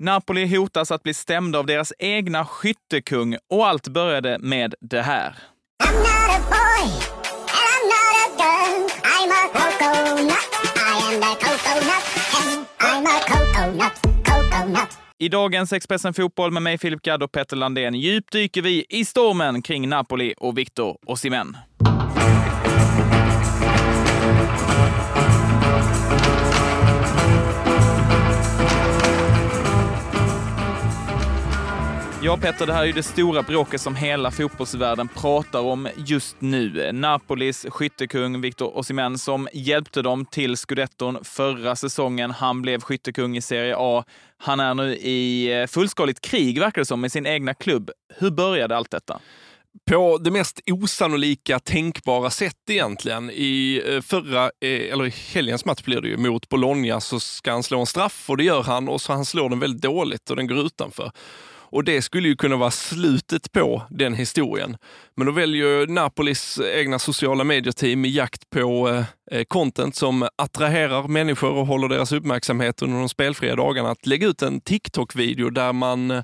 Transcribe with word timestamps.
Napoli 0.00 0.56
hotas 0.56 0.90
att 0.90 1.02
bli 1.02 1.14
stämda 1.14 1.58
av 1.58 1.66
deras 1.66 1.92
egna 1.98 2.44
skyttekung 2.44 3.36
och 3.50 3.66
allt 3.66 3.88
började 3.88 4.38
med 4.38 4.74
det 4.80 5.02
här. 5.02 5.34
I 15.18 15.28
dagens 15.28 15.72
Expressen 15.72 16.14
Fotboll 16.14 16.50
med 16.50 16.62
mig 16.62 16.78
Filip 16.78 17.02
Gadd 17.02 17.22
och 17.22 17.32
Petter 17.32 17.56
Landén 17.56 17.94
djupdyker 17.94 18.62
vi 18.62 18.86
i 18.88 19.04
stormen 19.04 19.62
kring 19.62 19.88
Napoli 19.88 20.34
och 20.38 20.58
Victor 20.58 20.98
Osimhen. 21.06 21.56
Ja, 32.22 32.36
Petter, 32.36 32.66
det 32.66 32.72
här 32.72 32.82
är 32.82 32.86
ju 32.86 32.92
det 32.92 33.02
stora 33.02 33.42
bråket 33.42 33.80
som 33.80 33.96
hela 33.96 34.30
fotbollsvärlden 34.30 35.08
pratar 35.08 35.60
om 35.60 35.88
just 35.96 36.36
nu. 36.38 36.92
Napolis 36.92 37.66
skyttekung 37.70 38.40
Victor 38.40 38.78
Osimhen 38.78 39.18
som 39.18 39.48
hjälpte 39.52 40.02
dem 40.02 40.26
till 40.26 40.56
scudetton 40.56 41.24
förra 41.24 41.76
säsongen. 41.76 42.30
Han 42.30 42.62
blev 42.62 42.80
skyttekung 42.80 43.36
i 43.36 43.40
Serie 43.40 43.74
A. 43.78 44.04
Han 44.38 44.60
är 44.60 44.74
nu 44.74 44.96
i 44.96 45.52
eh, 45.60 45.66
fullskaligt 45.66 46.20
krig, 46.20 46.60
verkar 46.60 46.80
det 46.80 46.86
som, 46.86 47.00
med 47.00 47.12
sin 47.12 47.26
egna 47.26 47.54
klubb. 47.54 47.90
Hur 48.18 48.30
började 48.30 48.76
allt 48.76 48.90
detta? 48.90 49.20
på 49.90 50.18
det 50.18 50.30
mest 50.30 50.60
osannolika 50.66 51.58
tänkbara 51.58 52.30
sätt 52.30 52.70
egentligen. 52.70 53.30
I 53.30 53.82
eh, 53.86 54.00
förra, 54.00 54.44
eh, 54.44 54.92
eller 54.92 55.06
i 55.06 55.14
helgens 55.32 55.64
match 55.64 55.82
blir 55.82 56.00
det 56.00 56.08
ju, 56.08 56.16
mot 56.16 56.48
Bologna 56.48 57.00
så 57.00 57.20
ska 57.20 57.52
han 57.52 57.62
slå 57.62 57.80
en 57.80 57.86
straff 57.86 58.30
och 58.30 58.36
det 58.36 58.44
gör 58.44 58.62
han 58.62 58.88
och 58.88 59.00
så 59.00 59.12
han 59.12 59.24
slår 59.24 59.50
den 59.50 59.58
väldigt 59.58 59.82
dåligt 59.82 60.30
och 60.30 60.36
den 60.36 60.46
går 60.46 60.66
utanför. 60.66 61.12
Och 61.70 61.84
det 61.84 62.02
skulle 62.02 62.28
ju 62.28 62.36
kunna 62.36 62.56
vara 62.56 62.70
slutet 62.70 63.52
på 63.52 63.82
den 63.90 64.14
historien. 64.14 64.76
Men 65.16 65.26
då 65.26 65.32
väljer 65.32 65.86
Napolis 65.86 66.60
egna 66.60 66.98
sociala 66.98 67.44
medieteam 67.44 68.04
i 68.04 68.08
jakt 68.08 68.50
på 68.50 68.88
eh, 68.88 69.04
eh, 69.38 69.44
content 69.44 69.96
som 69.96 70.28
attraherar 70.36 71.08
människor 71.08 71.52
och 71.52 71.66
håller 71.66 71.88
deras 71.88 72.12
uppmärksamhet 72.12 72.82
under 72.82 72.98
de 72.98 73.08
spelfria 73.08 73.56
dagarna 73.56 73.90
att 73.90 74.06
lägga 74.06 74.26
ut 74.26 74.42
en 74.42 74.60
TikTok-video 74.60 75.50
där 75.50 75.72
man 75.72 76.10
eh, 76.10 76.22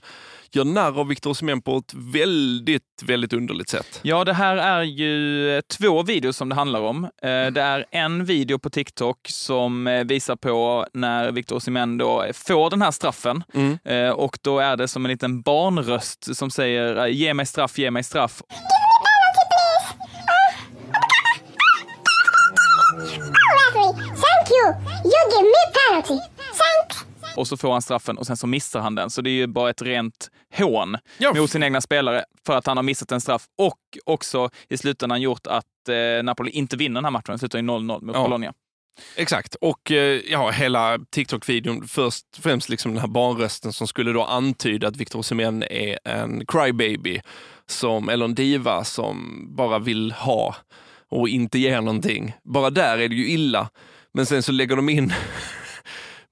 gör 0.57 0.65
narr 0.65 1.01
av 1.01 1.07
Victor 1.09 1.31
Osimhen 1.31 1.63
på 1.63 1.77
ett 1.77 1.95
väldigt, 1.95 2.83
väldigt 3.05 3.33
underligt 3.33 3.69
sätt. 3.69 4.01
Ja, 4.03 4.25
det 4.25 4.33
här 4.33 4.57
är 4.57 4.83
ju 4.83 5.63
två 5.79 6.03
videos 6.03 6.37
som 6.37 6.49
det 6.49 6.55
handlar 6.55 6.81
om. 6.81 7.05
Eh, 7.05 7.11
Det 7.53 7.61
är 7.63 7.85
en 7.91 8.25
video 8.25 8.59
på 8.59 8.71
TikTok 8.71 9.19
som 9.29 9.87
eh, 9.87 10.05
visar 10.05 10.37
på 10.37 10.87
när 10.93 11.33
Victor 11.33 11.57
Osimhen 11.57 11.99
då 11.99 12.25
får 12.35 12.71
den 12.71 12.83
här 12.83 12.91
straffen. 12.91 13.43
Eh, 13.85 14.09
Och 14.11 14.39
då 14.43 14.59
är 14.59 14.77
det 14.77 14.89
som 14.89 15.05
en 15.05 15.11
liten 15.11 15.43
barnröst 15.43 16.37
som 16.37 16.51
säger 16.51 17.07
ge 17.07 17.35
mig 17.35 17.47
straff, 17.47 17.79
ge 17.79 17.91
mig 17.91 18.03
straff. 18.05 18.43
Referee, 22.95 23.93
thank 24.25 24.51
you. 24.51 24.67
You 25.05 25.21
give 25.33 25.49
me 25.55 25.63
penalty. 25.75 26.34
Och 27.37 27.47
så 27.49 27.57
får 27.57 27.73
han 27.73 27.83
straffen 27.83 28.19
och 28.19 28.27
sen 28.27 28.37
så 28.37 28.47
missar 28.47 28.81
han 28.81 28.95
den. 28.95 29.11
Så 29.11 29.23
det 29.23 29.31
är 29.31 29.35
ju 29.35 29.47
bara 29.47 29.71
ett 29.71 29.83
rent 29.83 30.31
hån 30.57 30.97
Ja. 31.19 31.35
mot 31.35 31.51
sin 31.51 31.63
egna 31.63 31.81
spelare 31.81 32.25
för 32.47 32.57
att 32.57 32.67
han 32.67 32.77
har 32.77 32.83
missat 32.85 33.13
en 33.13 33.21
straff 33.21 33.45
och 33.59 33.79
också 34.05 34.51
i 34.69 34.77
slutändan 34.77 35.23
gjort 35.23 35.47
att 35.47 35.65
eh, 35.89 36.23
Napoli 36.25 36.51
inte 36.51 36.77
vinner 36.77 36.95
den 36.95 37.05
här 37.05 37.11
matchen. 37.11 37.25
Den 37.27 37.39
slutar 37.39 37.59
ju 37.59 37.65
0-0 37.65 38.05
mot 38.05 38.17
Ja. 38.17 38.23
Bologna. 38.23 38.53
Exakt, 39.17 39.55
och 39.55 39.91
eh, 39.91 40.21
ja, 40.31 40.51
hela 40.51 40.99
TikTok-videon, 40.99 41.89
först 41.89 42.25
främst 42.43 42.69
liksom 42.69 42.93
den 42.93 43.01
här 43.01 43.09
barnrösten 43.09 43.73
som 43.73 43.87
skulle 43.87 44.13
då 44.13 44.25
antyda 44.25 44.89
att 44.89 44.97
Victor 44.97 45.19
Osimhen 45.19 45.63
är 45.63 45.99
en 46.05 46.47
crybaby, 46.47 47.21
som, 47.67 48.09
eller 48.09 48.25
en 48.25 48.35
diva 48.35 48.85
som 48.85 49.47
bara 49.57 49.79
vill 49.79 50.13
ha 50.13 50.57
och 51.11 51.29
inte 51.29 51.59
ger 51.59 51.81
någonting. 51.81 52.35
Bara 52.45 52.71
där 52.71 52.99
är 52.99 53.09
det 53.09 53.15
ju 53.15 53.29
illa. 53.29 53.69
Men 54.13 54.27
sen 54.27 54.43
så 54.43 54.53
lägger 54.53 54.77
de 54.77 54.89
in 54.89 55.13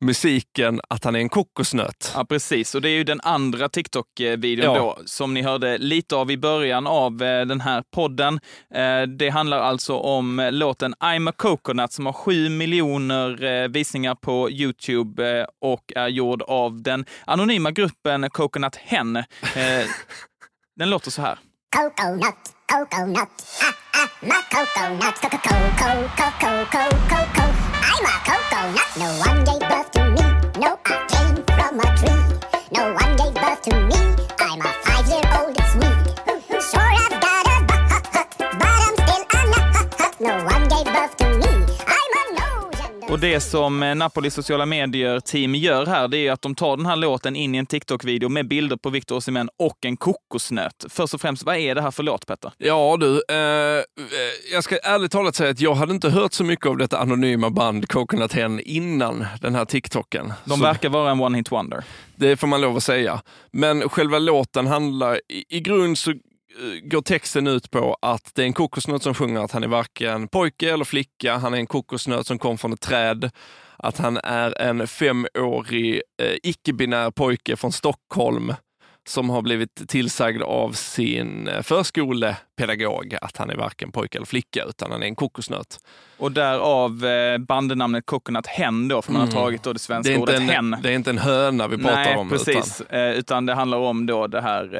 musiken 0.02 0.80
att 0.88 1.04
han 1.04 1.14
är 1.16 1.20
en 1.20 1.28
kokosnöt. 1.28 2.12
Ja, 2.14 2.24
precis. 2.24 2.74
Och 2.74 2.82
det 2.82 2.88
är 2.88 2.94
ju 2.94 3.04
den 3.04 3.20
andra 3.20 3.68
TikTok-videon 3.68 4.64
Ja. 4.64 4.78
då, 4.78 4.98
som 5.04 5.34
ni 5.34 5.42
hörde 5.42 5.78
lite 5.78 6.16
av 6.16 6.30
i 6.30 6.36
början 6.38 6.86
av 6.86 7.22
eh, 7.22 7.46
den 7.46 7.60
här 7.60 7.82
podden. 7.94 8.40
Eh, 8.74 9.02
Det 9.02 9.28
handlar 9.30 9.58
alltså 9.58 9.96
om 9.96 10.38
eh, 10.38 10.52
låten 10.52 10.94
I'm 10.94 11.28
a 11.28 11.32
coconut 11.36 11.92
som 11.92 12.06
har 12.06 12.12
sju 12.12 12.48
miljoner 12.48 13.68
visningar 13.68 14.14
på 14.14 14.50
Youtube 14.50 15.46
och 15.60 15.92
är 15.96 16.08
gjord 16.08 16.42
av 16.42 16.82
den 16.82 17.04
anonyma 17.26 17.70
gruppen 17.70 18.30
Coconut 18.30 18.76
Hen. 18.76 19.14
Den 20.76 20.90
låter 20.90 21.10
så 21.10 21.22
här. 21.22 21.38
Coconut, 21.76 22.34
coconut. 22.72 23.28
Ah, 23.62 24.02
ah, 24.02 24.08
my 24.20 24.30
coconut. 24.50 25.14
Co- 26.62 27.71
I'm 27.82 28.04
a 28.04 28.16
coconut. 28.26 28.90
No 28.96 29.08
one 29.26 29.44
gave 29.44 29.68
birth 29.68 29.90
to 29.92 30.02
me. 30.10 30.22
No, 30.60 30.78
I 30.86 31.06
came 31.12 31.36
from 31.56 31.80
a 31.80 31.88
tree. 31.98 32.22
No 32.72 32.92
one 32.94 33.16
gave 33.16 33.34
birth 33.34 33.62
to 33.62 33.74
me. 33.88 33.98
I'm 34.38 34.60
a 34.60 34.91
Och 43.12 43.20
det 43.20 43.40
som 43.40 43.82
eh, 43.82 43.94
Napolis 43.94 44.34
sociala 44.34 44.66
medier-team 44.66 45.54
gör 45.54 45.86
här, 45.86 46.08
det 46.08 46.18
är 46.18 46.32
att 46.32 46.42
de 46.42 46.54
tar 46.54 46.76
den 46.76 46.86
här 46.86 46.96
låten 46.96 47.36
in 47.36 47.54
i 47.54 47.58
en 47.58 47.66
TikTok-video 47.66 48.28
med 48.28 48.48
bilder 48.48 48.76
på 48.76 48.90
Victor 48.90 49.16
Osimhen 49.16 49.48
och 49.58 49.78
en 49.84 49.96
kokosnöt. 49.96 50.84
Först 50.88 51.14
och 51.14 51.20
främst, 51.20 51.42
vad 51.42 51.56
är 51.56 51.74
det 51.74 51.82
här 51.82 51.90
för 51.90 52.02
låt, 52.02 52.26
Petter? 52.26 52.52
Ja 52.58 52.96
du, 53.00 53.22
eh, 53.28 53.84
jag 54.52 54.64
ska 54.64 54.78
ärligt 54.78 55.12
talat 55.12 55.34
säga 55.34 55.50
att 55.50 55.60
jag 55.60 55.74
hade 55.74 55.92
inte 55.92 56.10
hört 56.10 56.32
så 56.32 56.44
mycket 56.44 56.66
av 56.66 56.76
detta 56.76 56.98
anonyma 56.98 57.50
band 57.50 57.88
Coconut 57.88 58.32
Hen 58.32 58.60
innan 58.60 59.26
den 59.40 59.54
här 59.54 59.64
TikToken. 59.64 60.32
De 60.44 60.58
Så 60.58 60.64
verkar 60.64 60.88
vara 60.88 61.10
en 61.10 61.20
one-hit 61.20 61.50
wonder. 61.50 61.84
Det 62.16 62.36
får 62.36 62.46
man 62.46 62.60
lov 62.60 62.76
att 62.76 62.82
säga. 62.82 63.22
Men 63.50 63.88
själva 63.88 64.18
låten 64.18 64.66
handlar, 64.66 65.20
i, 65.28 65.44
i 65.48 65.60
grund 65.60 65.98
så 65.98 66.12
Eh, 66.58 66.88
går 66.88 67.02
texten 67.02 67.46
ut 67.46 67.70
på 67.70 67.96
att 68.02 68.30
det 68.34 68.42
är 68.42 68.46
en 68.46 68.52
kokosnöt 68.52 69.02
som 69.02 69.14
sjunger 69.14 69.40
att 69.40 69.52
han 69.52 69.64
är 69.64 69.68
varken 69.68 70.28
pojke 70.28 70.72
eller 70.72 70.84
flicka, 70.84 71.36
han 71.36 71.54
är 71.54 71.58
en 71.58 71.66
kokosnöt 71.66 72.26
som 72.26 72.38
kom 72.38 72.58
från 72.58 72.72
ett 72.72 72.80
träd, 72.80 73.30
att 73.76 73.98
han 73.98 74.16
är 74.16 74.60
en 74.60 74.86
femårig 74.86 76.02
eh, 76.22 76.36
icke-binär 76.42 77.10
pojke 77.10 77.56
från 77.56 77.72
Stockholm 77.72 78.54
som 79.08 79.30
har 79.30 79.42
blivit 79.42 79.88
tillsagd 79.88 80.42
av 80.42 80.72
sin 80.72 81.48
eh, 81.48 81.62
förskolepedagog 81.62 83.16
att 83.22 83.36
han 83.36 83.50
är 83.50 83.56
varken 83.56 83.92
pojke 83.92 84.18
eller 84.18 84.26
flicka 84.26 84.64
utan 84.64 84.90
han 84.90 85.02
är 85.02 85.06
en 85.06 85.14
kokosnöt. 85.14 85.78
Och 86.18 86.32
därav 86.32 87.04
eh, 87.06 87.38
bandenamnet 87.38 88.06
Coconut 88.06 88.46
Hen 88.46 88.88
då, 88.88 89.02
för 89.02 89.12
man 89.12 89.20
har 89.22 89.28
tagit 89.28 89.62
då 89.62 89.70
det 89.72 89.74
Det 89.74 89.78
svenska 89.78 90.12
inte 90.12 90.22
ordet 90.22 90.40
en, 90.40 90.48
hen. 90.48 90.76
det 90.82 90.90
är 90.90 90.94
inte 90.94 91.10
en 91.10 91.18
höna 91.18 91.68
vi 91.68 91.76
pratar 91.76 91.94
Nej, 92.04 92.16
om. 92.16 92.30
precis. 92.30 92.80
Utan, 92.80 92.98
Eh, 93.00 93.10
utan 93.12 93.46
det 93.46 93.54
handlar 93.54 93.78
om 93.78 94.06
då 94.06 94.26
det 94.26 94.40
här 94.40 94.74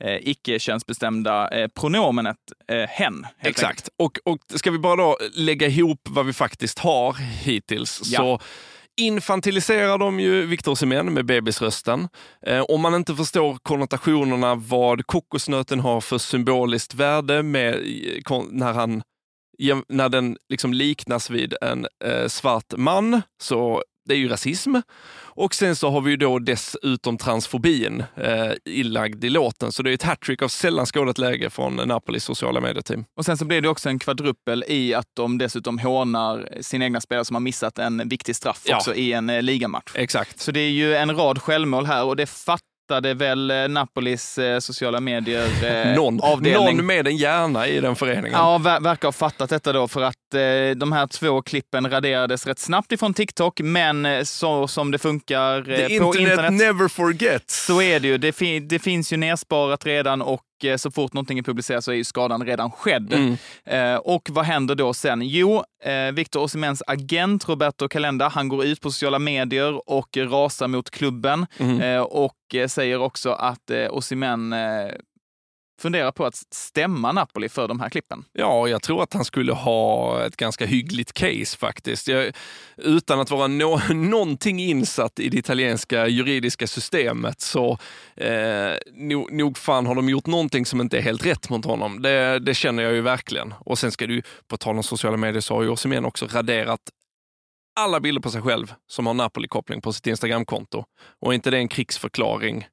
eh, 0.00 0.08
eh, 0.08 0.18
icke-könsbestämda 0.22 1.48
eh, 1.48 1.68
pronomenet 1.68 2.36
eh, 2.68 2.76
hen. 2.88 3.26
Exakt. 3.40 3.88
Och, 3.98 4.18
och 4.24 4.38
ska 4.54 4.70
vi 4.70 4.78
bara 4.78 4.96
då 4.96 5.18
lägga 5.34 5.66
ihop 5.66 6.00
vad 6.10 6.26
vi 6.26 6.32
faktiskt 6.32 6.78
har 6.78 7.12
hittills 7.44 8.00
Ja. 8.04 8.18
så 8.18 8.40
infantiliserar 8.96 9.98
de 9.98 10.20
ju 10.20 10.46
Victor 10.46 10.74
Semen 10.74 11.14
med 11.14 11.26
bebisrösten. 11.26 12.08
Eh, 12.46 12.60
om 12.60 12.80
man 12.80 12.94
inte 12.94 13.14
förstår 13.14 13.58
konnotationerna 13.62 14.54
vad 14.54 15.06
kokosnöten 15.06 15.80
har 15.80 16.00
för 16.00 16.18
symboliskt 16.18 16.94
värde 16.94 17.42
med, 17.42 17.74
eh, 17.74 18.42
när, 18.50 18.72
han, 18.72 19.02
när 19.88 20.08
den 20.08 20.36
liksom 20.48 20.72
liknas 20.72 21.30
vid 21.30 21.54
en 21.60 21.86
eh, 22.04 22.28
svart 22.28 22.76
man, 22.76 23.22
så 23.42 23.82
det 24.06 24.14
är 24.14 24.18
ju 24.18 24.28
rasism. 24.28 24.74
Och 25.18 25.54
sen 25.54 25.76
så 25.76 25.90
har 25.90 26.00
vi 26.00 26.10
ju 26.10 26.16
då 26.16 26.38
dessutom 26.38 27.18
transfobin 27.18 28.04
eh, 28.16 28.52
inlagd 28.64 29.24
i 29.24 29.30
låten, 29.30 29.72
så 29.72 29.82
det 29.82 29.90
är 29.90 29.94
ett 29.94 30.02
hattrick 30.02 30.42
av 30.42 30.48
sällan 30.48 30.86
skådat 30.86 31.18
läge 31.18 31.50
från 31.50 31.76
Napolis 31.76 32.24
sociala 32.24 32.60
medieteam. 32.60 33.04
Och 33.16 33.24
sen 33.24 33.36
så 33.36 33.44
blir 33.44 33.60
det 33.60 33.68
också 33.68 33.88
en 33.88 33.98
kvadrupel 33.98 34.64
i 34.68 34.94
att 34.94 35.06
de 35.14 35.38
dessutom 35.38 35.78
hånar 35.78 36.48
sina 36.60 36.84
egna 36.84 37.00
spelare 37.00 37.24
som 37.24 37.34
har 37.36 37.40
missat 37.40 37.78
en 37.78 38.08
viktig 38.08 38.36
straff 38.36 38.62
Ja. 38.64 38.76
också 38.76 38.94
i 38.94 39.12
en 39.12 39.30
eh, 39.30 39.42
ligamatch. 39.42 39.92
Exakt. 39.94 40.40
Så 40.40 40.50
det 40.52 40.60
är 40.60 40.70
ju 40.70 40.94
en 40.94 41.16
rad 41.16 41.42
självmål 41.42 41.86
här 41.86 42.04
och 42.04 42.16
det 42.16 42.26
fattade 42.86 43.14
väl 43.14 43.50
eh, 43.50 43.68
Napolis 43.68 44.38
eh, 44.38 44.58
sociala 44.58 45.00
medier 45.00 45.48
eh, 45.64 45.94
Någon, 45.96 46.20
avdelning. 46.20 46.76
någon 46.76 46.86
med 46.86 47.06
en 47.06 47.16
hjärna 47.16 47.66
i 47.66 47.80
den 47.80 47.96
föreningen. 47.96 48.38
Ja, 48.38 48.58
ver 48.58 48.80
verkar 48.80 49.08
ha 49.08 49.12
fattat 49.12 49.50
detta 49.50 49.72
då 49.72 49.88
för 49.88 50.02
att 50.02 50.16
de 50.76 50.92
här 50.92 51.06
två 51.06 51.42
klippen 51.42 51.90
raderades 51.90 52.46
rätt 52.46 52.58
snabbt 52.58 52.92
ifrån 52.92 53.14
TikTok, 53.14 53.60
men 53.60 54.26
så 54.26 54.68
som 54.68 54.90
det 54.90 54.98
funkar 54.98 55.62
på 55.62 55.70
internet, 55.70 56.16
internet 56.16 56.52
never 56.52 56.88
forgets. 56.88 57.66
så 57.66 57.82
är 57.82 58.00
det 58.00 58.08
ju. 58.08 58.18
Det, 58.18 58.32
fi 58.32 58.60
det 58.60 58.78
finns 58.78 59.12
ju 59.12 59.16
nersparat 59.16 59.86
redan 59.86 60.22
och 60.22 60.42
eh, 60.64 60.76
så 60.76 60.90
fort 60.90 61.12
någonting 61.12 61.38
är 61.38 61.42
publicerat 61.42 61.84
så 61.84 61.90
är 61.92 61.96
ju 61.96 62.04
skadan 62.04 62.46
redan 62.46 62.70
skedd. 62.70 63.12
Mm. 63.12 63.36
Eh, 63.64 63.96
och 63.96 64.28
vad 64.32 64.44
händer 64.44 64.74
då 64.74 64.94
sen? 64.94 65.22
Jo, 65.22 65.62
eh, 65.84 66.12
Victor 66.12 66.40
Osimens 66.42 66.82
agent 66.86 67.48
Roberto 67.48 67.88
Calenda, 67.88 68.28
han 68.28 68.48
går 68.48 68.64
ut 68.64 68.80
på 68.80 68.90
sociala 68.90 69.18
medier 69.18 69.90
och 69.90 70.16
rasar 70.16 70.68
mot 70.68 70.90
klubben 70.90 71.46
Mm. 71.58 71.80
eh, 71.80 72.00
och 72.00 72.36
säger 72.68 72.98
också 73.00 73.30
att 73.30 73.70
Osimhen 73.90 74.54
funderar 75.80 76.12
på 76.12 76.26
att 76.26 76.34
stämma 76.50 77.12
Napoli 77.12 77.48
för 77.48 77.68
de 77.68 77.80
här 77.80 77.88
klippen. 77.88 78.24
Ja, 78.32 78.68
jag 78.68 78.82
tror 78.82 79.02
att 79.02 79.12
han 79.12 79.24
skulle 79.24 79.52
ha 79.52 80.22
ett 80.26 80.36
ganska 80.36 80.66
hyggligt 80.66 81.12
case 81.12 81.58
faktiskt. 81.58 82.08
Jag, 82.08 82.32
utan 82.76 83.20
att 83.20 83.30
vara 83.30 83.46
nå 83.46 83.80
någonting 83.94 84.60
insatt 84.60 85.20
i 85.20 85.28
det 85.28 85.38
italienska 85.38 86.06
juridiska 86.06 86.66
systemet 86.66 87.40
så 87.40 87.78
eh, 88.16 88.72
nog, 88.92 89.32
nog 89.32 89.58
fan 89.58 89.86
har 89.86 89.94
de 89.94 90.08
gjort 90.08 90.26
någonting 90.26 90.66
som 90.66 90.80
inte 90.80 90.98
är 90.98 91.02
helt 91.02 91.26
rätt 91.26 91.50
mot 91.50 91.64
honom. 91.64 92.02
Det, 92.02 92.38
det 92.38 92.54
känner 92.54 92.82
jag 92.82 92.92
ju 92.92 93.00
verkligen. 93.00 93.54
Och 93.60 93.78
sen 93.78 93.92
ska 93.92 94.06
du, 94.06 94.22
på 94.48 94.56
tal 94.56 94.76
om 94.76 94.82
sociala 94.82 95.16
medier, 95.16 95.40
så 95.40 95.54
har 95.54 95.62
ju 95.62 95.68
Osimhen 95.68 96.04
också 96.04 96.26
raderat 96.26 96.80
alla 97.80 98.00
bilder 98.00 98.22
på 98.22 98.30
sig 98.30 98.42
själv 98.42 98.74
som 98.86 99.06
har 99.06 99.14
Napoli-koppling 99.14 99.80
på 99.80 99.92
sitt 99.92 100.06
Instagramkonto. 100.06 100.84
Och 101.20 101.32
är 101.32 101.34
inte 101.34 101.50
det 101.50 101.58
en 101.58 101.68
krigsförklaring 101.68 102.66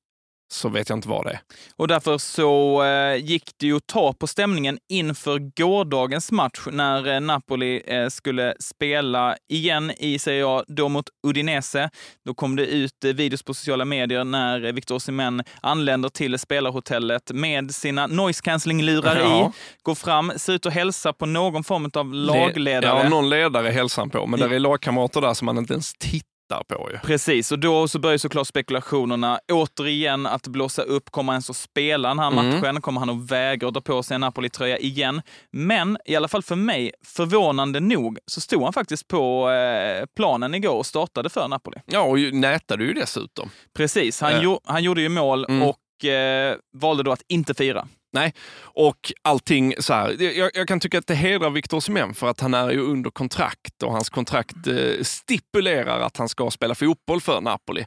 så 0.54 0.70
vet 0.70 0.90
jag 0.90 0.98
inte 0.98 1.10
vad 1.10 1.26
det 1.26 1.32
är. 1.32 1.40
Och 1.76 1.88
därför 1.88 2.18
så 2.18 2.84
eh, 2.84 3.16
gick 3.16 3.44
det 3.60 3.66
ju 3.66 3.78
att 3.78 3.88
ta 3.88 4.14
på 4.14 4.28
stämningen 4.28 4.80
inför 4.90 5.40
gårdagens 5.40 6.32
match 6.32 6.60
när 6.72 7.14
eh, 7.14 7.20
Napoli 7.20 7.82
eh, 7.86 8.08
skulle 8.08 8.54
spela 8.60 9.36
igen 9.50 9.92
i 9.98 10.20
Serie 10.20 10.48
A, 10.48 10.64
då 10.68 10.90
mot 10.90 11.06
Udinese. 11.28 11.90
Då 12.26 12.34
kom 12.34 12.56
det 12.56 12.66
ut 12.66 13.04
videos 13.04 13.44
på 13.44 13.54
sociala 13.54 13.86
medier 13.86 14.24
när 14.24 14.60
Victor 14.72 14.96
Osimhen 14.96 15.44
anländer 15.62 16.10
till 16.10 16.40
spelarhotellet 16.40 17.32
med 17.34 17.76
sina 17.76 18.08
noise 18.08 18.42
cancelling-lurar 18.44 19.20
Ja. 19.20 19.50
i, 19.50 19.52
går 19.82 19.96
fram, 19.96 20.32
ser 20.38 20.54
ut 20.54 20.66
att 20.66 20.74
hälsa 20.74 21.14
på 21.14 21.26
någon 21.26 21.64
form 21.64 21.92
av 21.94 22.14
lagledare. 22.14 23.04
Ja, 23.04 23.10
någon 23.10 23.30
ledare 23.30 23.70
hälsar 23.70 24.02
han 24.02 24.10
på, 24.10 24.28
men 24.28 24.40
där 24.40 24.54
är 24.54 24.60
lagkamrater 24.60 25.22
där 25.22 25.34
som 25.34 25.46
man 25.46 25.58
inte 25.58 25.74
ens 25.74 25.94
tittar 25.94 26.32
på 26.68 26.90
ju. 26.92 26.98
Precis, 26.98 27.51
och 27.51 27.60
då 27.60 27.88
så 27.88 28.00
börjar 28.00 28.18
såklart 28.18 28.48
spekulationerna 28.48 29.40
återigen 29.51 30.25
att 30.25 30.48
blåsa 30.48 30.81
upp. 30.81 31.12
Kommer 31.12 31.31
han 31.34 31.36
ens 31.36 31.50
att 31.50 31.56
spela 31.56 32.07
den 32.10 32.19
här 32.19 32.31
Mm. 32.31 32.45
matchen? 32.60 32.81
Kommer 32.81 33.00
han 33.00 33.10
att 33.10 33.31
vägra 33.31 33.68
att 33.68 33.74
dra 33.74 33.81
på 33.81 34.04
sig 34.04 34.16
en 34.16 34.22
Napoli-tröja 34.22 34.78
igen? 34.78 35.22
Men 35.51 35.98
i 36.06 36.16
alla 36.16 36.28
fall 36.28 36.44
för 36.44 36.56
mig, 36.56 36.92
förvånande 37.06 37.80
nog, 37.80 38.18
så 38.25 38.42
stod 38.42 38.63
han 38.63 38.74
faktiskt 38.74 39.07
på 39.07 39.50
eh, 39.50 40.06
planen 40.16 40.54
igår 40.56 40.75
och 40.78 40.86
startade 40.86 41.30
för 41.30 41.48
Napoli. 41.48 41.78
Ja, 41.86 42.00
och 42.01 42.19
ju- 42.19 42.31
nätade 42.31 42.84
ju 42.84 42.94
dessutom. 42.94 43.50
Precis, 43.78 44.22
han, 44.22 44.34
Eh. 44.34 44.42
gjo- 44.42 44.60
han 44.66 44.84
gjorde 44.84 45.01
ju 45.01 45.10
mål 45.10 45.45
Mm. 45.50 45.63
och 45.63 45.75
eh, 46.06 46.56
valde 46.74 47.04
då 47.04 47.12
att 47.12 47.24
inte 47.28 47.54
fira. 47.54 47.88
Nej, 48.14 48.34
och 48.62 49.14
allting 49.22 49.74
så 49.80 49.94
här. 49.94 50.22
Jag, 50.22 50.52
jag 50.54 50.68
kan 50.68 50.80
tycka 50.80 50.98
att 50.98 51.08
det 51.08 51.16
hedrar 51.16 51.50
Victor 51.50 51.78
Osimhen 51.78 52.14
för 52.14 52.30
att 52.30 52.40
han 52.40 52.54
är 52.54 52.72
ju 52.72 52.80
under 52.80 53.10
kontrakt 53.10 53.84
och 53.84 53.92
hans 53.92 54.10
kontrakt 54.10 54.68
eh, 54.68 55.04
stipulerar 55.04 56.00
att 56.00 56.18
han 56.18 56.30
ska 56.30 56.52
spela 56.52 56.76
fotboll 56.76 57.22
för 57.22 57.42
Napoli. 57.42 57.86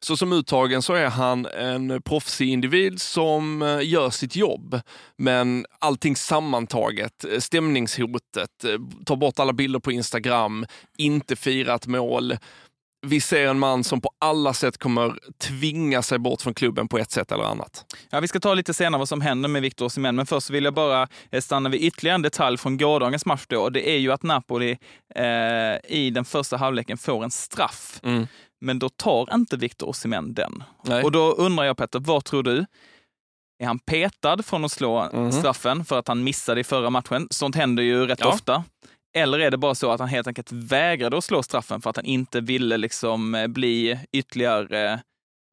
Så 0.00 0.16
som 0.16 0.32
uttagen 0.32 0.82
så 0.82 0.94
är 0.94 1.08
han 1.08 1.46
en 1.46 2.02
proffsig 2.02 2.48
individ 2.48 3.00
som 3.00 3.62
eh, 3.62 3.78
gör 3.82 4.10
sitt 4.10 4.36
jobb. 4.36 4.80
Men 5.16 5.66
allting 5.78 6.16
sammantaget, 6.16 7.24
eh, 7.24 7.38
stämningshotet, 7.38 8.64
eh, 8.64 9.04
tar 9.06 9.16
bort 9.16 9.38
alla 9.38 9.52
bilder 9.52 9.80
på 9.80 9.92
Instagram, 9.92 10.66
inte 10.98 11.36
firat 11.36 11.86
mål. 11.86 12.36
Vi 13.06 13.20
ser 13.20 13.46
en 13.46 13.58
man 13.58 13.84
som 13.84 14.00
på 14.00 14.10
alla 14.18 14.54
sätt 14.54 14.78
kommer 14.78 15.18
tvinga 15.38 16.02
sig 16.02 16.18
bort 16.18 16.42
från 16.42 16.54
klubben 16.54 16.88
på 16.88 16.98
ett 16.98 17.10
sätt 17.10 17.32
eller 17.32 17.44
annat. 17.44 17.84
Ja, 18.10 18.20
vi 18.20 18.28
ska 18.28 18.40
ta 18.40 18.54
lite 18.54 18.74
senare 18.74 18.98
vad 18.98 19.08
som 19.08 19.20
händer 19.20 19.48
med 19.48 19.62
Victor 19.62 19.86
Osimhen, 19.86 20.16
men 20.16 20.26
först 20.26 20.50
vill 20.50 20.64
jag 20.64 20.74
bara 20.74 21.08
eh, 21.30 21.40
stanna 21.40 21.68
vid 21.68 21.82
ytterligare 21.82 22.14
en 22.14 22.22
detalj 22.22 22.56
från 22.58 22.76
gårdagens 22.76 23.26
match. 23.26 23.44
Då. 23.48 23.68
Det 23.70 23.90
är 23.90 23.98
ju 23.98 24.12
att 24.12 24.22
Napoli 24.22 24.78
eh, 25.14 25.24
i 25.96 26.10
den 26.14 26.24
första 26.24 26.56
halvleken 26.56 26.98
får 26.98 27.24
en 27.24 27.30
straff. 27.30 28.00
Mm. 28.02 28.26
Men 28.60 28.78
då 28.78 28.88
tar 28.88 29.34
inte 29.34 29.56
Victor 29.56 29.88
Osimhen 29.88 30.34
den. 30.34 30.62
Nej. 30.84 31.02
Och 31.04 31.12
då 31.12 31.32
undrar 31.32 31.64
jag 31.64 31.76
Petter, 31.76 31.98
vad 32.00 32.24
tror 32.24 32.42
du? 32.42 32.66
Är 33.62 33.66
han 33.66 33.78
petad 33.78 34.42
från 34.42 34.64
att 34.64 34.72
slå 34.72 35.08
Mhm. 35.12 35.32
straffen 35.32 35.84
för 35.84 35.98
att 35.98 36.08
han 36.08 36.24
missade 36.24 36.60
i 36.60 36.64
förra 36.64 36.90
matchen? 36.90 37.28
Sånt 37.30 37.56
händer 37.56 37.82
ju 37.82 38.06
rätt 38.06 38.20
Ja. 38.20 38.28
ofta. 38.28 38.64
Eller 39.14 39.38
är 39.38 39.50
det 39.50 39.58
bara 39.58 39.74
så 39.74 39.90
att 39.90 40.00
han 40.00 40.08
helt 40.08 40.26
enkelt 40.26 40.52
vägrade 40.52 41.18
att 41.18 41.24
slå 41.24 41.42
straffen 41.42 41.80
för 41.80 41.90
att 41.90 41.96
han 41.96 42.04
inte 42.04 42.40
ville 42.40 42.76
liksom 42.76 43.34
eh, 43.34 43.46
bli 43.46 43.98
ytterligare 44.12 44.92
eh, 44.92 44.98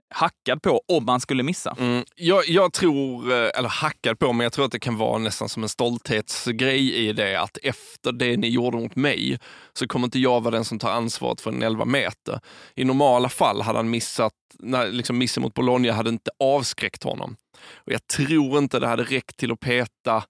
hackad 0.10 0.62
på 0.62 0.82
om 0.88 1.08
han 1.08 1.20
skulle 1.20 1.44
missa? 1.44 1.76
Mm, 1.80 2.04
jag, 2.16 2.48
jag 2.48 2.74
tror, 2.74 3.32
eh, 3.32 3.50
eller 3.56 3.70
hackad 3.70 4.20
på, 4.20 4.34
men 4.34 4.44
jag 4.44 4.54
tror 4.54 4.66
att 4.66 4.72
det 4.72 4.80
kan 4.80 4.98
vara 4.98 5.18
nästan 5.18 5.50
som 5.50 5.64
en 5.64 5.70
stolthetsgrej 5.70 6.96
i 6.96 7.14
det 7.14 7.36
att 7.36 7.58
efter 7.64 8.12
det 8.12 8.38
ni 8.38 8.50
gjorde 8.50 8.78
mot 8.78 8.96
mig 8.96 9.40
så 9.74 9.88
kommer 9.88 10.08
inte 10.08 10.20
jag 10.20 10.42
vara 10.42 10.56
den 10.56 10.66
som 10.66 10.80
tar 10.80 10.92
ansvaret 10.92 11.42
för 11.42 11.52
en 11.52 11.64
11 11.64 11.86
meter. 11.86 12.40
I 12.76 12.84
normala 12.84 13.30
fall 13.30 13.62
hade 13.62 13.80
han 13.80 13.90
missat, 13.90 14.34
när, 14.60 14.88
liksom 14.92 15.18
missen 15.18 15.44
mot 15.44 15.54
Bologna 15.54 15.94
hade 15.94 16.10
inte 16.10 16.32
avskräckt 16.40 17.04
honom. 17.04 17.36
Och 17.74 17.92
jag 17.92 18.08
tror 18.08 18.58
inte 18.58 18.80
det 18.80 18.88
hade 18.88 19.04
räckt 19.04 19.38
till 19.38 19.52
att 19.52 19.60
peta 19.60 20.24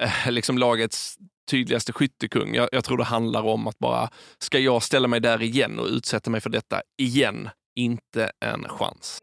eh, 0.00 0.30
liksom 0.30 0.58
lagets 0.58 1.18
tydligaste 1.50 1.92
skyttekung. 1.92 2.54
Jag, 2.54 2.68
jag 2.72 2.84
tror 2.84 2.98
det 2.98 3.04
handlar 3.04 3.42
om 3.42 3.66
att 3.66 3.78
bara, 3.78 4.08
ska 4.38 4.58
jag 4.58 4.82
ställa 4.82 5.08
mig 5.08 5.20
där 5.20 5.42
igen 5.42 5.78
och 5.78 5.86
utsätta 5.86 6.30
mig 6.30 6.40
för 6.40 6.50
detta 6.50 6.82
igen? 6.98 7.48
Inte 7.76 8.30
en 8.44 8.68
chans. 8.68 9.18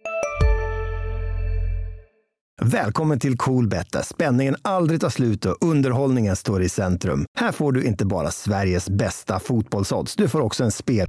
Välkommen 2.62 3.20
till 3.20 3.38
Coolbet 3.38 3.92
där 3.92 4.02
spänningen 4.02 4.56
aldrig 4.62 5.02
tar 5.02 5.10
slut 5.10 5.46
och 5.46 5.58
underhållningen 5.62 6.36
står 6.36 6.62
i 6.62 6.70
centrum. 6.70 7.26
Här 7.38 7.52
får 7.52 7.72
du 7.72 7.84
inte 7.84 8.06
bara 8.06 8.32
Sveriges 8.32 8.90
bästa 8.90 9.40
fotbollsodds, 9.40 10.16
du 10.16 10.30
får 10.30 10.42
också 10.42 10.64
en 10.64 10.72
spel... 10.72 11.08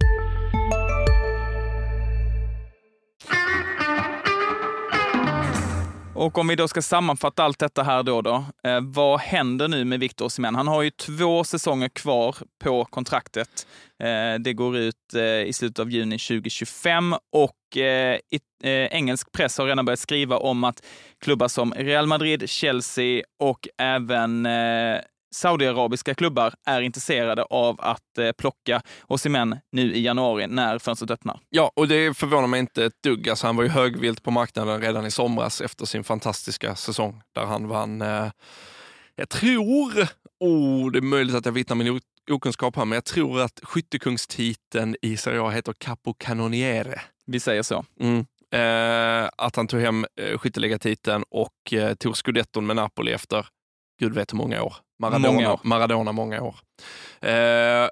Och 6.20 6.38
om 6.38 6.48
vi 6.48 6.56
då 6.56 6.68
ska 6.68 6.82
sammanfatta 6.82 7.44
allt 7.44 7.58
detta 7.58 7.82
här 7.82 8.02
då, 8.02 8.22
då 8.22 8.44
eh, 8.64 8.80
vad 8.80 9.20
händer 9.20 9.68
nu 9.68 9.84
med 9.84 10.00
Victor 10.00 10.24
Osimhen? 10.24 10.54
Han 10.54 10.68
har 10.68 10.82
ju 10.82 10.90
två 10.90 11.44
säsonger 11.44 11.88
kvar 11.88 12.36
på 12.64 12.84
kontraktet. 12.84 13.66
Eh, 14.02 14.40
det 14.40 14.52
går 14.52 14.76
ut 14.76 15.14
eh, 15.14 15.22
i 15.22 15.52
slutet 15.52 15.78
av 15.78 15.90
juni 15.90 16.18
2025 16.18 17.14
och 17.32 17.76
eh, 17.76 18.18
i, 18.30 18.40
eh, 18.62 18.70
engelsk 18.70 19.32
press 19.32 19.58
har 19.58 19.66
redan 19.66 19.84
börjat 19.84 20.00
skriva 20.00 20.36
om 20.36 20.64
att 20.64 20.86
klubbar 21.20 21.48
som 21.48 21.74
Real 21.74 22.06
Madrid, 22.06 22.50
Chelsea 22.50 23.22
och 23.38 23.68
även 23.78 24.46
eh, 24.46 25.00
saudiarabiska 25.34 26.14
klubbar 26.14 26.54
är 26.66 26.80
intresserade 26.80 27.42
av 27.42 27.80
att 27.80 28.18
eh, 28.18 28.32
plocka 28.32 28.82
Osimhen 29.06 29.58
nu 29.72 29.94
i 29.94 30.00
januari 30.00 30.46
när 30.46 30.78
fönstret 30.78 31.10
öppnar. 31.10 31.40
Ja, 31.50 31.72
och 31.76 31.88
det 31.88 32.16
förvånar 32.16 32.46
mig 32.46 32.60
inte 32.60 32.84
ett 32.84 33.02
dugg. 33.02 33.28
Alltså, 33.28 33.46
han 33.46 33.56
var 33.56 33.62
ju 33.64 33.70
högvilt 33.70 34.22
på 34.22 34.30
marknaden 34.30 34.80
redan 34.80 35.06
i 35.06 35.10
somras 35.10 35.60
efter 35.60 35.86
sin 35.86 36.04
fantastiska 36.04 36.76
säsong 36.76 37.22
där 37.34 37.44
han 37.44 37.68
vann, 37.68 38.02
eh, 38.02 38.30
jag 39.16 39.28
tror, 39.28 40.08
oh, 40.40 40.90
det 40.90 40.98
är 40.98 41.02
möjligt 41.02 41.34
att 41.34 41.44
jag 41.44 41.52
vittnar 41.52 41.76
min 41.76 42.00
okunskap 42.30 42.76
här, 42.76 42.84
men 42.84 42.96
jag 42.96 43.04
tror 43.04 43.40
att 43.40 43.60
skyttekungstiteln 43.62 44.96
i 45.02 45.16
Serie 45.16 45.42
A 45.42 45.50
heter 45.50 45.72
Capo 45.78 46.14
Cannoniere. 46.14 47.00
Vi 47.26 47.40
säger 47.40 47.62
så. 47.62 47.84
Mm. 48.00 48.26
Eh, 48.52 49.28
att 49.36 49.56
han 49.56 49.66
tog 49.66 49.80
hem 49.80 50.06
eh, 50.16 50.38
skytteligatiteln 50.38 51.24
och 51.30 51.72
eh, 51.72 51.94
tog 51.94 52.16
scudetton 52.16 52.66
med 52.66 52.76
Napoli 52.76 53.12
efter, 53.12 53.46
gud 54.00 54.14
vet 54.14 54.32
hur 54.32 54.36
många 54.36 54.62
år. 54.62 54.74
Maradona 54.98 55.32
Många 55.32 55.52
år. 55.52 55.60
Maradona 55.64 56.12
många 56.12 56.42
år. 56.42 56.56
Eh, 57.20 57.88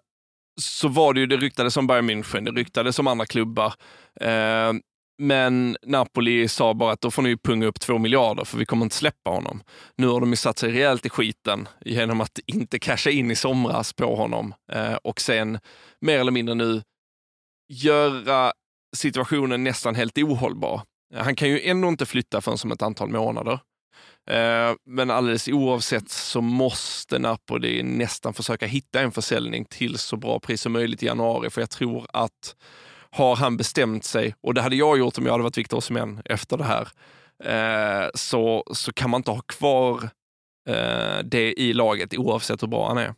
så 0.61 0.89
var 0.89 1.15
det 1.15 1.21
ju, 1.21 1.27
det 1.27 1.37
ryktades 1.37 1.77
om 1.77 1.87
Bayern 1.87 2.11
München, 2.11 2.45
det 2.45 2.51
ryktades 2.51 2.99
om 2.99 3.07
andra 3.07 3.27
klubbar. 3.27 3.75
Eh, 4.21 4.73
men 5.19 5.77
Napoli 5.83 6.49
sa 6.49 6.75
bara 6.75 6.93
att 6.93 7.01
då 7.01 7.11
får 7.11 7.23
ni 7.23 7.37
punga 7.37 7.67
upp 7.67 7.81
två 7.81 7.99
miljarder 7.99 8.45
för 8.45 8.59
vi 8.59 8.67
kommer 8.67 8.87
inte 8.87 8.97
släppa 8.97 9.31
honom. 9.31 9.63
Nu 9.97 10.07
har 10.07 10.21
de 10.21 10.31
ju 10.31 10.37
satt 10.37 10.59
sig 10.59 10.73
rejält 10.73 11.07
i 11.07 11.11
skiten 11.11 11.69
genom 11.85 12.21
att 12.21 12.39
inte 12.47 12.79
casha 12.79 13.11
in 13.11 13.31
i 13.31 13.37
somras 13.37 13.93
på 13.93 14.17
honom 14.17 14.55
eh, 14.73 14.95
och 14.95 15.21
sen 15.21 15.59
mer 16.01 16.19
eller 16.19 16.33
mindre 16.33 16.55
nu 16.55 16.83
göra 17.73 18.53
situationen 18.97 19.65
nästan 19.65 19.95
helt 19.95 20.19
ohållbar. 20.19 20.83
Han 21.15 21.37
kan 21.37 21.49
ju 21.49 21.61
ändå 21.61 21.89
inte 21.89 22.07
flytta 22.07 22.41
förrän 22.41 22.59
som 22.59 22.73
ett 22.73 22.83
antal 22.83 23.09
månader. 23.09 23.61
Eh, 24.31 24.75
men 24.85 25.11
alldeles 25.11 25.49
oavsett 25.49 26.11
så 26.11 26.41
måste 26.41 27.19
Napoli 27.19 27.83
nästan 27.83 28.35
försöka 28.35 28.67
hitta 28.67 29.01
en 29.01 29.13
försäljning 29.13 29.65
till 29.65 29.99
så 29.99 30.17
bra 30.17 30.41
pris 30.41 30.63
som 30.63 30.73
möjligt 30.73 31.03
i 31.03 31.07
januari. 31.07 31.51
För 31.51 31.61
jag 31.61 31.71
tror 31.71 32.07
att 32.13 32.57
har 33.11 33.37
han 33.37 33.57
bestämt 33.57 34.05
sig, 34.05 34.35
och 34.41 34.55
det 34.55 34.63
hade 34.63 34.77
jag 34.77 34.99
gjort 34.99 35.19
om 35.19 35.27
jag 35.27 35.33
hade 35.33 35.45
varit 35.45 35.59
Victor 35.59 35.77
Osimhen 35.77 36.23
efter 36.25 36.57
det 36.57 36.65
här, 36.65 36.89
eh, 37.45 38.09
så, 38.15 38.65
så 38.73 38.93
kan 38.93 39.11
man 39.11 39.19
inte 39.19 39.31
ha 39.31 39.41
kvar 39.41 40.11
eh, 40.69 41.19
det 41.25 41.61
i 41.61 41.73
laget 41.73 42.19
oavsett 42.19 42.63
hur 42.63 42.69
bra 42.69 42.89
han 42.89 42.99
är. 42.99 43.15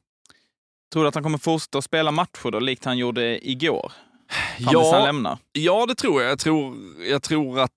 Tror 0.92 1.02
du 1.02 1.08
att 1.08 1.14
han 1.14 1.24
kommer 1.24 1.38
fortsätta 1.38 1.82
spela 1.82 2.10
matcher 2.10 2.50
då, 2.50 2.60
likt 2.60 2.84
han 2.84 2.98
gjorde 2.98 3.50
igår? 3.50 3.92
Fram 4.30 4.74
tills 4.74 4.92
han 4.92 5.04
lämnar? 5.04 5.38
Ja, 5.52 5.86
det 5.86 5.94
tror 5.94 6.22
jag. 6.22 6.30
Jag 6.30 6.38
tror, 6.38 6.76
jag 7.10 7.22
tror 7.22 7.60
att 7.60 7.70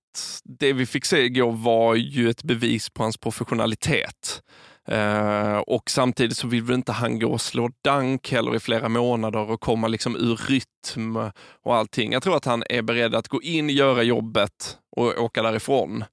det 0.44 0.74
vi 0.74 0.86
fick 0.86 1.06
se 1.06 1.20
igår 1.20 1.52
var 1.52 1.96
ju 1.96 2.30
ett 2.30 2.44
bevis 2.44 2.90
på 2.90 3.04
hans 3.04 3.18
professionalitet. 3.18 4.42
Eh, 4.88 5.58
och 5.58 5.90
samtidigt 5.90 6.38
så 6.38 6.48
vill 6.48 6.64
väl 6.64 6.76
inte 6.76 6.92
han 6.92 7.20
gå 7.20 7.28
och 7.28 7.42
slå 7.42 7.70
dank 7.84 8.32
heller 8.32 8.56
i 8.56 8.60
flera 8.60 8.90
månader 8.90 9.52
och 9.52 9.62
komma 9.62 9.88
liksom 9.88 10.16
ur 10.16 10.36
rytm 10.48 11.16
och 11.64 11.76
allting. 11.76 12.12
Jag 12.12 12.24
tror 12.24 12.38
att 12.38 12.46
han 12.46 12.64
är 12.70 12.82
beredd 12.82 13.16
att 13.16 13.28
gå 13.28 13.42
in, 13.42 13.70
göra 13.70 14.04
jobbet 14.04 14.78
och 14.96 15.24
åka 15.24 15.42
därifrån. 15.42 16.04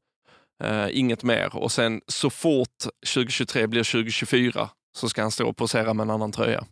Eh, 0.65 0.87
inget 0.93 1.23
mer. 1.23 1.57
Och 1.57 1.73
sen 1.73 2.01
så 2.07 2.31
fort 2.31 2.79
2023 3.15 3.67
blir 3.67 3.85
2024 3.85 4.71
så 4.97 5.09
ska 5.09 5.23
han 5.23 5.31
stå 5.31 5.49
och 5.49 5.57
posera 5.57 5.95
med 5.95 6.05
en 6.05 6.11
annan 6.11 6.33
tröja. 6.33 6.65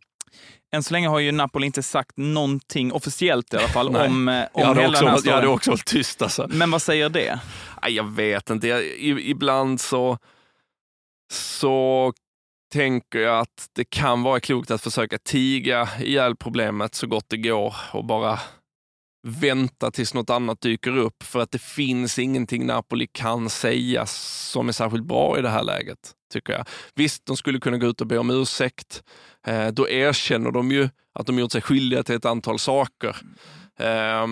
Än 0.77 0.83
så 0.83 0.93
länge 0.93 1.09
har 1.09 1.19
ju 1.19 1.33
Napoli 1.33 1.67
inte 1.67 1.83
sagt 1.83 2.17
någonting 2.17 2.93
officiellt 2.93 3.55
i 3.55 3.57
alla 3.57 3.69
fall 3.69 3.91
Nej. 3.93 4.07
om, 4.09 4.29
eh, 4.29 4.45
om 4.53 4.63
Jag 4.63 4.75
hela 4.75 4.89
också, 4.89 5.05
den 5.05 5.15
här 5.15 5.21
jag 5.25 5.33
hade 5.33 5.43
storyn. 5.43 5.49
också 5.55 5.71
hållit 5.71 5.87
tyst 5.87 6.23
alltså. 6.23 6.47
Men 6.51 6.71
vad 6.71 6.83
säger 6.83 7.09
det? 7.09 7.41
Nej, 7.83 7.93
jag 7.93 8.05
vet 8.05 8.51
inte. 8.51 8.69
Jag, 8.69 8.85
ibland 9.21 9.81
så, 9.81 10.19
så 11.33 12.13
tänker 12.73 13.19
jag 13.19 13.39
att 13.41 13.69
det 13.73 13.85
kan 13.85 14.23
vara 14.23 14.41
klokt 14.41 14.71
att 14.71 14.83
försöka 14.83 15.19
tiga 15.19 15.89
ihjäl 16.01 16.37
problemet 16.37 16.95
så 16.95 17.07
gott 17.07 17.25
det 17.29 17.37
går 17.37 17.75
och 17.93 18.05
bara 18.05 18.39
vänta 19.23 19.91
tills 19.91 20.15
något 20.15 20.31
annat 20.31 20.61
dyker 20.61 20.97
upp. 20.97 21.23
För 21.23 21.41
att 21.41 21.51
det 21.51 21.63
finns 21.63 22.19
ingenting 22.19 22.67
Napoli 22.67 23.07
kan 23.13 23.51
säga 23.51 24.07
som 24.07 24.69
är 24.69 24.73
särskilt 24.73 25.05
bra 25.05 25.39
i 25.39 25.43
det 25.43 25.49
här 25.49 25.63
läget, 25.63 26.13
tycker 26.33 26.53
jag. 26.53 26.67
Visst, 26.95 27.27
de 27.27 27.37
skulle 27.37 27.61
kunna 27.61 27.79
gå 27.79 27.87
ut 27.87 28.01
och 28.01 28.07
be 28.07 28.19
om 28.19 28.31
ursäkt. 28.31 29.03
Eh, 29.47 29.69
då 29.69 29.89
erkänner 29.89 30.51
de 30.51 30.71
ju 30.71 30.89
att 31.15 31.27
de 31.27 31.39
gjort 31.39 31.53
sig 31.53 31.63
skyldiga 31.63 32.03
till 32.03 32.15
ett 32.15 32.25
antal 32.25 32.59
saker. 32.59 33.17
Eh, 33.81 34.27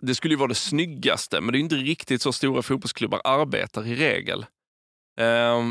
det 0.00 0.14
skulle 0.14 0.34
ju 0.34 0.38
vara 0.38 0.48
det 0.48 0.54
snyggaste, 0.54 1.40
men 1.40 1.52
det 1.52 1.58
är 1.58 1.60
inte 1.60 1.76
riktigt 1.76 2.22
så 2.22 2.32
stora 2.32 2.62
fotbollsklubbar 2.62 3.20
arbetar 3.24 3.86
i 3.86 3.94
regel. 3.94 4.46
Eh, 5.20 5.62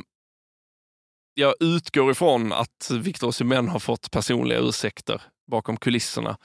jag 1.34 1.56
utgår 1.60 2.12
ifrån 2.12 2.54
att 2.54 2.92
Victor 2.92 3.28
Osimhen 3.28 3.68
har 3.68 3.80
fått 3.80 4.12
personliga 4.12 4.60
ursäkter 4.60 5.22
bakom 5.52 5.78
kulisserna. 5.78 6.38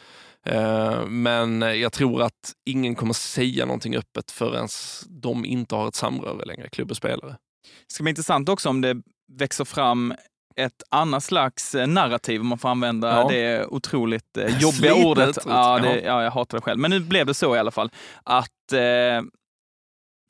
Ehm, 0.47 1.23
men 1.23 1.61
jag 1.81 1.93
tror 1.93 2.23
att 2.23 2.53
ingen 2.67 2.95
kommer 2.95 3.13
säga 3.13 3.67
någonting 3.67 3.97
öppet 3.97 4.31
förrän 4.31 4.69
de 5.09 5.45
inte 5.45 5.75
har 5.75 5.89
ett 5.89 5.95
samröre 5.95 6.45
längre, 6.45 6.69
klubb 6.69 6.91
och 6.91 6.97
spelare. 6.97 7.37
Det 7.89 7.95
ska 7.95 8.03
bli 8.03 8.11
intressant 8.11 8.49
också 8.49 8.69
om 8.69 8.81
det 8.81 8.97
växer 9.33 9.65
fram 9.65 10.15
ett 10.57 10.83
annat 10.91 11.25
slags 11.25 11.75
eh, 11.75 11.87
narrativ, 11.87 12.41
om 12.41 12.47
man 12.47 12.59
får 12.59 12.69
använda 12.69 13.09
Ja. 13.17 13.29
det 13.29 13.67
otroligt 13.67 14.37
eh, 14.37 14.45
jobbiga 14.61 14.73
Slitet 14.93 15.05
ordet. 15.07 15.39
ord, 15.47 15.53
Ja, 15.53 15.79
det, 15.83 16.01
ja, 16.01 16.23
jag 16.23 16.31
hatar 16.31 16.59
det 16.59 16.63
själv. 16.63 16.81
Men 16.81 16.91
nu 16.91 17.01
blev 17.01 17.27
det 17.27 17.35
så 17.35 17.57
i 17.57 17.59
alla 17.59 17.71
fall, 17.71 17.91
att 18.25 18.73
eh, 18.73 19.23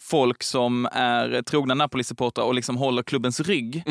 folk 0.03 0.43
som 0.43 0.89
är 0.93 1.43
trogna 1.43 1.75
Napoli-supportrar 1.75 2.45
och 2.45 2.55
liksom 2.55 2.77
håller 2.77 3.03
klubbens 3.03 3.41
rygg, 3.41 3.85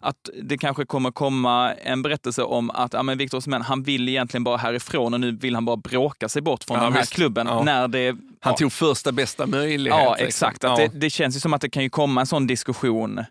att 0.00 0.30
det 0.42 0.58
kanske 0.58 0.84
kommer 0.86 1.10
komma 1.10 1.72
en 1.74 2.02
berättelse 2.02 2.42
om 2.42 2.70
att 2.70 2.92
ja, 2.92 3.02
men 3.02 3.18
Victor 3.18 3.38
Osimhen, 3.38 3.62
han 3.62 3.82
vill 3.82 4.08
egentligen 4.08 4.44
bara 4.44 4.56
härifrån 4.56 5.14
och 5.14 5.20
nu 5.20 5.32
vill 5.32 5.54
han 5.54 5.64
bara 5.64 5.76
bråka 5.76 6.28
sig 6.28 6.42
bort 6.42 6.64
från 6.64 6.76
Ja, 6.76 6.84
den 6.84 6.92
här 6.92 7.00
visst. 7.00 7.12
klubben. 7.14 7.46
Ja. 7.46 7.62
När 7.62 7.88
det, 7.88 8.08
Han 8.40 8.52
ja, 8.52 8.56
tog 8.56 8.72
första 8.72 9.12
bästa 9.12 9.46
möjlighet. 9.46 9.98
Ja, 9.98 10.10
liksom. 10.10 10.26
exakt. 10.26 10.62
Ja. 10.62 10.76
det, 10.76 10.90
det 11.00 11.10
känns 11.10 11.36
ju 11.36 11.40
som 11.40 11.52
att 11.52 11.60
det 11.60 11.70
kan 11.70 11.82
ju 11.82 11.90
komma 11.90 12.20
en 12.20 12.26
sån 12.26 12.46
diskussion 12.46 13.24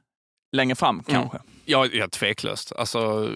längre 0.52 0.76
fram 0.76 1.04
kanske. 1.08 1.38
Ja, 1.72 1.88
ja, 1.94 2.08
tveklöst. 2.08 2.72
Alltså, 2.76 3.30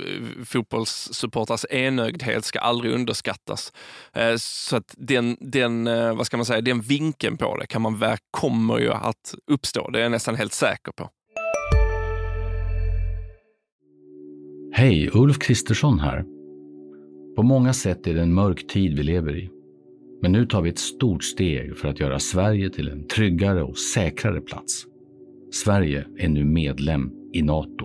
eh, 1.70 1.82
enögdhet 1.82 2.46
ska 2.46 2.60
aldrig 2.60 2.94
underskattas. 2.94 3.74
Eh, 4.14 4.36
Så 4.38 4.78
att 4.78 4.96
den, 4.98 5.38
den, 5.40 5.88
eh, 5.88 6.16
vad 6.16 6.26
ska 6.26 6.38
man 6.38 6.46
säga, 6.46 6.62
den 6.62 6.82
vinkeln 6.82 7.38
på 7.38 7.58
det 7.58 7.68
kan 7.68 7.82
man 7.82 8.00
väl, 8.00 8.18
kommer 8.32 8.80
ju 8.80 8.92
att 8.92 9.36
uppstå. 9.52 9.90
Det 9.90 10.00
är 10.00 10.04
jag 10.04 10.12
nästan 10.12 10.36
helt 10.36 10.54
säker 10.54 10.92
på. 10.92 11.10
Hej, 14.74 15.10
Ulf 15.14 15.40
Kristersson 15.40 16.00
här. 16.00 16.24
På 17.36 17.44
många 17.44 17.74
sätt 17.74 18.08
är 18.08 18.14
det 18.14 18.22
en 18.22 18.34
mörk 18.34 18.68
tid 18.68 18.98
vi 18.98 19.04
lever 19.04 19.38
i. 19.38 19.50
Men 20.22 20.32
nu 20.32 20.46
tar 20.46 20.62
vi 20.62 20.70
ett 20.70 20.80
stort 20.80 21.24
steg 21.24 21.78
för 21.78 21.88
att 21.88 22.00
göra 22.00 22.20
Sverige 22.20 22.70
till 22.70 22.90
en 22.90 23.08
tryggare 23.08 23.64
och 23.64 23.78
säkrare 23.78 24.42
plats. 24.42 24.86
Sverige 25.52 26.06
är 26.18 26.30
nu 26.30 26.46
medlem 26.46 27.12
i 27.34 27.42
Nato. 27.42 27.85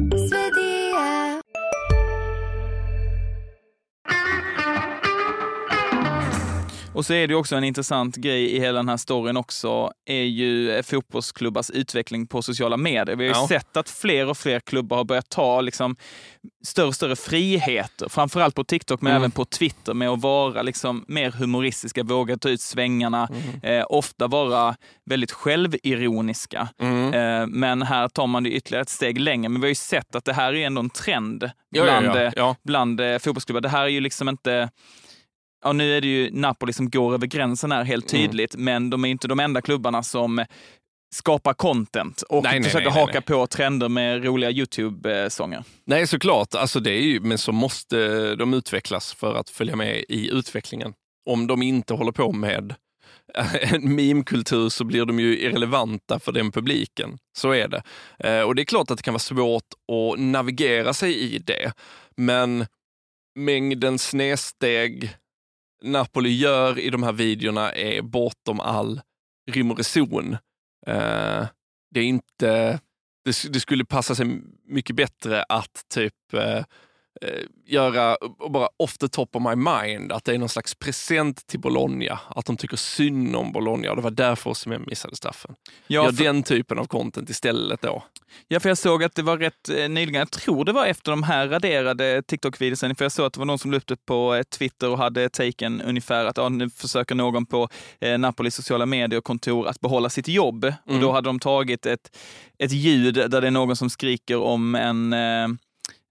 Och 6.93 7.05
så 7.05 7.13
är 7.13 7.27
det 7.27 7.35
också 7.35 7.55
en 7.55 7.63
intressant 7.63 8.15
grej 8.15 8.51
i 8.55 8.59
hela 8.59 8.77
den 8.79 8.89
här 8.89 8.97
storyn 8.97 9.37
också, 9.37 9.91
är 10.05 10.23
ju 10.23 10.71
eh, 10.71 10.81
fotbollsklubbars 10.83 11.69
utveckling 11.69 12.27
på 12.27 12.41
sociala 12.41 12.77
medier. 12.77 13.15
Vi 13.15 13.27
har 13.27 13.35
ju 13.35 13.41
Ja. 13.41 13.47
sett 13.47 13.77
att 13.77 13.89
fler 13.89 14.29
och 14.29 14.37
fler 14.37 14.59
klubbar 14.59 14.97
har 14.97 15.03
börjat 15.03 15.29
ta 15.29 15.61
liksom 15.61 15.95
större 16.65 16.87
och 16.87 16.95
större 16.95 17.15
friheter, 17.15 18.09
framförallt 18.09 18.55
på 18.55 18.63
TikTok 18.63 19.01
men 19.01 19.11
Mm. 19.11 19.21
även 19.21 19.31
på 19.31 19.45
Twitter, 19.45 19.93
med 19.93 20.09
att 20.09 20.21
vara 20.21 20.61
liksom 20.61 21.05
mer 21.07 21.31
humoristiska, 21.31 22.03
våga 22.03 22.37
ta 22.37 22.49
ut 22.49 22.61
svängarna, 22.61 23.29
Mm. 23.63 23.79
eh, 23.79 23.85
ofta 23.89 24.27
vara 24.27 24.75
väldigt 25.05 25.31
självironiska. 25.31 26.69
Mm. 26.79 27.13
Eh, 27.13 27.47
men 27.47 27.81
här 27.81 28.07
tar 28.07 28.27
man 28.27 28.43
det 28.43 28.49
ytterligare 28.51 28.81
ett 28.81 28.89
steg 28.89 29.19
längre. 29.19 29.49
Men 29.49 29.61
vi 29.61 29.65
har 29.65 29.69
ju 29.69 29.75
sett 29.75 30.15
att 30.15 30.25
det 30.25 30.33
här 30.33 30.53
är 30.53 30.65
ändå 30.65 30.79
en 30.81 30.89
trend 30.89 31.49
bland, 31.71 32.05
ja, 32.05 32.19
eh, 32.21 32.33
ja. 32.35 32.55
bland 32.63 33.01
eh, 33.01 33.17
fotbollsklubbar. 33.17 33.61
Det 33.61 33.69
här 33.69 33.83
är 33.83 33.87
ju 33.87 33.99
liksom 33.99 34.29
inte... 34.29 34.69
Ja, 35.63 35.73
nu 35.73 35.97
är 35.97 36.01
det 36.01 36.07
ju 36.07 36.29
Napoli 36.31 36.73
som 36.73 36.89
går 36.89 37.13
över 37.13 37.27
gränsen 37.27 37.71
här 37.71 37.83
helt 37.83 38.13
Mm. 38.13 38.25
tydligt, 38.27 38.55
men 38.55 38.89
de 38.89 39.05
är 39.05 39.09
inte 39.09 39.27
de 39.27 39.39
enda 39.39 39.61
klubbarna 39.61 40.03
som 40.03 40.45
skapar 41.15 41.53
content 41.53 42.21
och 42.21 42.43
Nej, 42.43 42.63
försöker 42.63 42.85
nej, 42.85 42.93
nej, 42.95 43.05
haka 43.05 43.21
på 43.21 43.47
trender 43.47 43.89
med 43.89 44.25
roliga 44.25 44.51
YouTube-sånger. 44.51 45.63
Nej, 45.85 46.07
såklart. 46.07 46.55
Alltså 46.55 46.79
det 46.79 46.91
är 46.91 47.01
ju, 47.01 47.19
men 47.19 47.37
så 47.37 47.51
måste 47.51 48.35
de 48.35 48.53
utvecklas 48.53 49.13
för 49.13 49.35
att 49.35 49.49
följa 49.49 49.75
med 49.75 50.03
i 50.09 50.29
utvecklingen. 50.31 50.93
Om 51.29 51.47
de 51.47 51.61
inte 51.61 51.93
håller 51.93 52.11
på 52.11 52.31
med 52.31 52.75
en 53.61 53.95
meme-kultur 53.95 54.69
så 54.69 54.83
blir 54.83 55.05
de 55.05 55.19
ju 55.19 55.39
irrelevanta 55.39 56.19
för 56.19 56.31
den 56.31 56.51
publiken. 56.51 57.17
Så 57.37 57.51
är 57.51 57.67
det. 57.67 57.83
Eh, 58.19 58.41
Och 58.41 58.55
det 58.55 58.61
är 58.61 58.65
klart 58.65 58.91
att 58.91 58.97
det 58.97 59.03
kan 59.03 59.13
vara 59.13 59.19
svårt 59.19 59.63
att 59.91 60.19
navigera 60.19 60.93
sig 60.93 61.17
i 61.35 61.37
det. 61.39 61.71
Men 62.17 62.65
mängden 63.39 63.99
snedsteg 63.99 65.09
Napoli 65.83 66.29
gör 66.29 66.79
i 66.79 66.89
de 66.89 67.03
här 67.03 67.11
videorna 67.13 67.71
är 67.71 68.01
bortom 68.01 68.59
all 68.59 69.01
rim 69.51 69.71
och 69.71 69.77
reson. 69.77 70.33
Eh, 70.87 71.47
Det 71.93 71.99
är 71.99 72.03
inte 72.03 72.79
det, 73.25 73.43
det 73.53 73.59
skulle 73.59 73.85
passa 73.85 74.15
sig 74.15 74.41
mycket 74.65 74.95
bättre 74.95 75.43
att 75.43 75.85
typ 75.93 76.33
eh, 76.33 76.63
göra, 77.65 78.15
och 78.15 78.51
bara 78.51 78.69
off 78.77 78.97
the 78.97 79.07
top 79.07 79.35
of 79.35 79.43
my 79.43 79.55
mind, 79.55 80.11
att 80.11 80.25
det 80.25 80.33
är 80.33 80.37
någon 80.37 80.49
slags 80.49 80.75
present 80.75 81.47
till 81.47 81.59
Bologna. 81.59 82.19
Att 82.29 82.45
de 82.45 82.57
tycker 82.57 82.77
synd 82.77 83.35
om 83.35 83.51
Bologna 83.51 83.89
och 83.89 83.95
det 83.95 84.01
var 84.01 84.11
därför 84.11 84.53
som 84.53 84.71
jag 84.71 84.87
missade 84.87 85.15
straffen. 85.15 85.55
Ja, 85.87 86.03
Gör 86.03 86.11
för, 86.11 86.23
den 86.23 86.43
typen 86.43 86.79
av 86.79 86.85
content 86.85 87.29
istället 87.29 87.81
då. 87.81 88.03
ja, 88.47 88.59
för 88.59 88.69
jag 88.69 88.77
såg 88.77 89.03
att 89.03 89.15
det 89.15 89.21
var 89.23 89.37
rätt 89.37 89.69
eh, 89.69 89.89
nyligen, 89.89 90.19
jag 90.19 90.31
tror 90.31 90.65
det 90.65 90.71
var 90.73 90.85
efter 90.85 91.11
de 91.11 91.23
här 91.23 91.47
raderade 91.47 92.23
TikTok-videorna, 92.27 92.95
för 92.95 93.05
jag 93.05 93.11
såg 93.11 93.25
att 93.25 93.33
det 93.33 93.39
var 93.39 93.45
någon 93.45 93.59
som 93.59 93.71
la 93.71 93.77
upp 93.77 93.87
det 93.87 94.05
på 94.05 94.35
eh, 94.35 94.43
Twitter 94.43 94.89
och 94.89 94.97
hade 94.97 95.29
taken 95.29 95.81
ungefär 95.81 96.25
att 96.25 96.37
ja, 96.37 96.49
nu 96.49 96.69
försöker 96.69 97.15
någon 97.15 97.45
på 97.45 97.69
eh, 98.01 98.17
Napolis 98.17 98.55
sociala 98.55 98.85
medier-kontor 98.85 99.67
att 99.67 99.79
behålla 99.79 100.09
sitt 100.09 100.27
jobb. 100.27 100.65
Och 100.65 100.71
Mm. 100.89 101.01
då 101.01 101.11
hade 101.11 101.29
de 101.29 101.39
tagit 101.39 101.85
ett, 101.85 102.17
ett 102.57 102.71
ljud 102.71 103.13
där 103.15 103.41
det 103.41 103.47
är 103.47 103.51
någon 103.51 103.75
som 103.75 103.89
skriker 103.89 104.37
om 104.41 104.75
en 104.75 105.13
eh, 105.13 105.47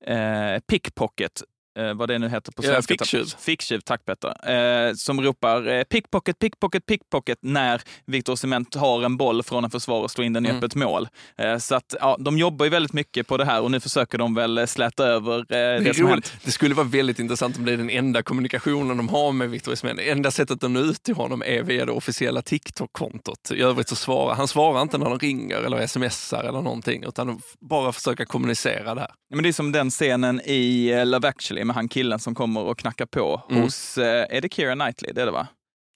eh, 0.06 0.60
pickpocket 0.66 1.42
eh, 1.88 1.94
vad 1.94 2.08
det 2.08 2.18
nu 2.18 2.28
heter 2.28 2.52
på 2.52 2.62
Ja, 2.64 2.68
svenska. 2.72 2.94
ficktjuv. 2.94 3.24
Ficktjuv, 3.38 3.80
tack 3.80 4.04
Petter. 4.04 4.50
Eh, 4.88 4.94
som 4.94 5.20
ropar 5.20 5.68
eh, 5.68 5.82
pickpocket, 5.84 6.38
pickpocket, 6.38 6.86
pickpocket 6.86 7.38
när 7.42 7.82
Victor 8.06 8.36
Cement 8.36 8.74
har 8.74 9.02
en 9.02 9.16
boll 9.16 9.42
från 9.42 9.64
en 9.64 9.70
försvarare 9.70 10.04
och 10.04 10.10
slår 10.10 10.24
in 10.24 10.32
den 10.32 10.46
i 10.46 10.48
Mm. 10.48 10.58
öppet 10.58 10.74
mål. 10.74 11.08
Eh, 11.38 11.58
så 11.58 11.74
att 11.74 11.94
ja, 12.00 12.16
de 12.20 12.38
jobbar 12.38 12.64
ju 12.66 12.70
väldigt 12.70 12.92
mycket 12.92 13.26
på 13.26 13.36
det 13.36 13.44
här 13.44 13.60
och 13.62 13.70
nu 13.70 13.80
försöker 13.80 14.18
de 14.18 14.34
väl 14.34 14.58
eh, 14.58 14.66
släta 14.66 15.04
över 15.06 15.38
eh, 15.38 15.44
det, 15.48 15.78
Det, 15.80 15.94
som 15.94 16.06
hänt. 16.06 16.32
det 16.44 16.50
skulle 16.50 16.74
vara 16.74 16.86
väldigt 16.86 17.18
intressant 17.18 17.58
om 17.58 17.64
det 17.64 17.72
är 17.72 17.76
den 17.76 17.90
enda 17.90 18.22
kommunikationen 18.22 18.96
de 18.96 19.08
har 19.08 19.32
med 19.32 19.50
Victor. 19.50 19.94
Det 19.96 20.10
enda 20.10 20.30
sättet 20.30 20.64
att 20.64 20.70
nå 20.70 20.80
ut 20.80 21.02
till 21.02 21.14
honom 21.14 21.42
är 21.46 21.62
via 21.62 21.86
det 21.86 21.92
officiella 21.92 22.42
TikTok-kontot. 22.42 23.50
I 23.54 23.62
övrigt 23.62 23.88
så 23.88 23.96
svarar 23.96 24.34
han 24.34 24.48
svarar 24.48 24.82
inte 24.82 24.98
när 24.98 25.06
de 25.10 25.18
ringer 25.18 25.56
eller 25.56 25.86
smsar 25.86 26.44
eller 26.44 26.62
någonting, 26.62 27.04
utan 27.08 27.40
bara 27.60 27.92
försöka 27.92 28.26
kommunicera 28.26 28.94
det 28.94 29.00
här. 29.00 29.10
Men 29.34 29.42
det 29.42 29.48
är 29.48 29.52
som 29.52 29.72
den 29.72 29.90
scenen 29.90 30.40
i 30.44 30.90
eh, 30.90 31.06
Love 31.06 31.28
actually 31.28 31.64
med 31.70 31.74
han 31.76 31.88
killen 31.88 32.18
som 32.18 32.34
kommer 32.34 32.60
och 32.60 32.78
knackar 32.78 33.06
på 33.06 33.42
Mm. 33.50 33.62
hos, 33.62 33.98
eh, 33.98 34.26
är 34.36 34.40
det 34.40 34.52
Keira 34.52 34.74
Knightley? 34.74 35.12
Det 35.12 35.22
är 35.22 35.26
det 35.26 35.32
va? 35.32 35.46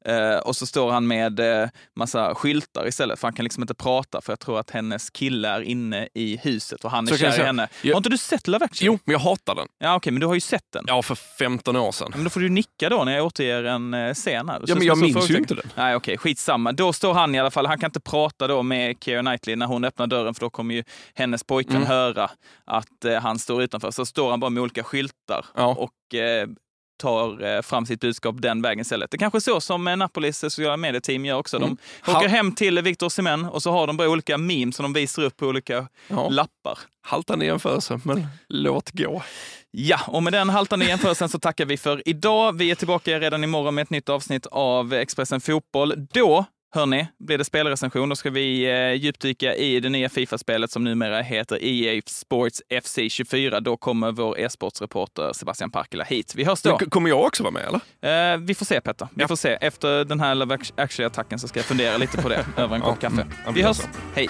Eh, 0.08 0.37
och 0.38 0.56
så 0.56 0.66
står 0.66 0.90
han 0.92 1.06
med 1.06 1.40
eh, 1.62 1.68
massa 1.96 2.34
skyltar 2.34 2.87
istället, 2.88 3.18
för 3.20 3.28
han 3.28 3.32
kan 3.34 3.44
liksom 3.44 3.62
inte 3.62 3.75
prata 3.75 4.20
för 4.20 4.32
jag 4.32 4.40
tror 4.40 4.58
att 4.61 4.70
hennes 4.70 5.11
kille 5.11 5.49
är 5.49 5.61
inne 5.61 6.08
i 6.14 6.37
huset 6.37 6.84
och 6.84 6.90
han 6.90 7.08
är 7.08 7.12
Så 7.16 7.25
jag 7.25 7.34
kär 7.34 7.42
i 7.42 7.46
henne. 7.46 7.68
Ja. 7.82 7.92
Har 7.94 7.96
inte 7.96 8.08
du 8.08 8.18
sett 8.18 8.49
Love 8.49 8.64
actually? 8.64 8.87
Jo, 8.87 8.99
men 9.04 9.12
jag 9.12 9.20
hatar 9.20 9.54
den. 9.54 9.68
Ja 9.78 9.94
okej, 9.96 10.12
men 10.12 10.20
du 10.20 10.26
har 10.26 10.34
ju 10.34 10.40
sett 10.40 10.73
den. 10.73 10.84
Ja, 10.87 11.02
för 11.02 11.14
15 11.14 11.76
år 11.76 11.92
sedan. 11.92 12.12
Men 12.14 12.25
då 12.25 12.30
får 12.30 12.40
du 12.40 12.49
nicka 12.49 12.88
då 12.88 13.04
när 13.04 13.12
jag 13.16 13.26
återger 13.26 13.64
en 13.64 13.94
eh, 13.94 14.14
scen 14.14 14.49
här. 14.49 14.62
Ja, 14.66 14.75
men 14.75 14.87
jag 14.87 14.99
minns 14.99 15.30
ju 15.30 15.37
inte 15.37 15.54
den. 15.54 15.70
Nej 15.75 15.94
okej, 15.96 16.18
skitsamma. 16.18 16.73
Då 16.73 16.92
står 16.92 17.14
han 17.14 17.34
i 17.34 17.40
alla 17.40 17.50
fall, 17.50 17.66
han 17.66 17.78
kan 17.78 17.88
inte 17.88 18.00
prata 18.00 18.46
då 18.46 18.62
med 18.62 18.96
Keira 19.04 19.20
Knightley 19.23 19.56
när 19.56 19.66
hon 19.66 19.84
öppnar 19.84 20.06
dörren 20.06 20.34
för 20.34 20.40
då 20.40 20.50
kommer 20.50 20.75
ju 20.75 20.84
hennes 21.14 21.44
pojkvän 21.44 21.76
Mm. 21.76 21.88
höra 21.88 22.30
att 22.64 23.04
eh, 23.04 23.14
han 23.20 23.38
står 23.38 23.62
utanför. 23.62 23.90
Så 23.90 24.06
står 24.06 24.30
han 24.30 24.40
bara 24.40 24.50
med 24.50 24.62
olika 24.62 24.82
skyltar 24.84 25.46
Ja. 25.54 25.66
och 25.78 26.14
eh, 26.18 26.49
tar 26.96 27.44
eh, 27.56 27.62
fram 27.62 27.86
sitt 27.86 28.00
budskap 28.00 28.36
den 28.38 28.62
vägen 28.62 28.80
istället. 28.80 29.10
Det 29.10 29.16
är 29.16 29.18
kanske 29.18 29.38
är 29.38 29.40
så 29.40 29.60
som 29.60 29.86
eh, 29.88 29.96
Napolis 29.96 30.38
sociala 30.38 30.76
medieteam 30.76 31.24
gör 31.24 31.36
också. 31.38 31.58
De 31.58 31.64
Mm. 31.64 32.16
åker 32.16 32.28
hem 32.28 32.52
till 32.54 32.80
Victor 32.82 33.08
Semen 33.08 33.44
och 33.44 33.62
så 33.62 33.70
har 33.70 33.86
de 33.86 33.96
bara 33.96 34.08
olika 34.08 34.38
memes 34.38 34.76
som 34.76 34.82
de 34.82 34.92
visar 34.92 35.22
upp 35.22 35.36
på 35.36 35.46
olika 35.46 35.88
Ja. 36.08 36.28
lappar. 36.28 36.78
Haltande 37.02 37.44
jämförelse, 37.46 38.00
men 38.04 38.26
låt 38.48 38.90
gå. 38.90 39.22
Ja, 39.70 40.00
och 40.06 40.22
med 40.22 40.32
den 40.32 40.48
haltande 40.50 40.84
jämförelsen 40.86 41.28
så 41.28 41.38
tackar 41.38 41.64
vi 41.64 41.76
för 41.76 42.08
idag. 42.08 42.58
Vi 42.58 42.70
är 42.70 42.74
tillbaka 42.74 43.20
redan 43.20 43.44
imorgon 43.44 43.74
med 43.74 43.82
ett 43.82 43.90
nytt 43.90 44.08
avsnitt 44.08 44.46
av 44.46 44.92
Expressen 44.92 45.40
Fotboll. 45.40 45.94
Då, 46.12 46.44
hörni, 46.75 47.07
blir 47.19 47.38
det 47.38 47.45
spelrecension. 47.45 48.09
Då 48.09 48.16
ska 48.16 48.31
vi 48.31 48.64
eh, 48.71 48.93
djupdyka 48.93 49.54
i 49.54 49.81
det 49.81 49.88
nya 49.88 50.09
Fifa-spelet 50.09 50.71
som 50.71 50.85
numera 50.85 51.23
heter 51.23 51.59
EA 51.62 52.02
Sports 52.07 52.62
FC 52.83 52.99
24. 53.09 53.61
Då 53.61 53.76
kommer 53.76 54.12
vår 54.12 54.38
e-sportsreporter 54.38 55.33
Sebastian 55.33 55.71
Parkila 55.71 56.04
hit. 56.04 56.35
Vi 56.37 56.45
hörs 56.45 56.62
då. 56.62 56.76
Men 56.81 56.90
kommer 56.90 57.09
jag 57.09 57.21
också 57.25 57.43
vara 57.43 57.52
med 57.52 57.62
eller? 58.02 58.35
Eh, 58.35 58.38
vi 58.38 58.54
får 58.54 58.66
se 58.66 58.81
Petter. 58.81 59.09
Vi 59.14 59.23
Ja. 59.23 59.28
får 59.28 59.37
se. 59.37 59.49
Efter 59.61 60.04
den 60.04 60.21
här 60.21 60.35
Love 60.35 60.57
Actually-attacken 60.76 61.38
så 61.38 61.49
ska 61.49 61.59
jag 61.59 61.66
fundera 61.66 61.97
lite 61.97 62.23
på 62.23 62.28
det 62.28 62.47
över 62.57 62.75
en 62.76 62.81
kopp 62.83 62.97
Ja, 63.02 63.09
kaffe. 63.09 63.23
mm. 63.23 63.35
Ja, 63.47 63.50
Vi 63.52 63.62
hörs. 63.62 63.76
så. 63.76 63.87
Hej. 64.14 64.28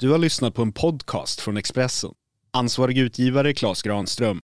Du 0.00 0.10
har 0.10 0.18
lyssnat 0.18 0.54
på 0.54 0.62
en 0.62 0.72
podcast 0.72 1.40
från 1.40 1.56
Expressen. 1.56 2.10
Ansvarig 2.52 2.98
utgivare 2.98 3.54
Klas 3.54 3.82
Granström 3.82 4.40